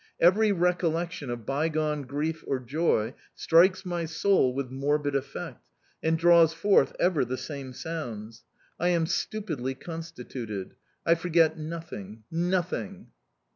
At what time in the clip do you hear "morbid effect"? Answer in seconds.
4.71-5.59